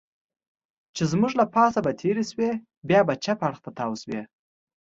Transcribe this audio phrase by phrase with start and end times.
[0.95, 2.51] چې زموږ له پاسه به تېرې شوې،
[2.89, 4.21] بیا به چپ اړخ ته تاو شوې.